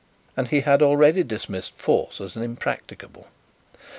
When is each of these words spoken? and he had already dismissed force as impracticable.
and 0.35 0.47
he 0.47 0.61
had 0.61 0.81
already 0.81 1.21
dismissed 1.21 1.75
force 1.77 2.19
as 2.19 2.35
impracticable. 2.35 3.27